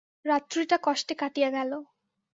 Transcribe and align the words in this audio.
রাত্রিটা 0.25 0.77
কষ্টে 0.85 1.13
কাটিয়া 1.21 1.49
গেল। 1.49 1.71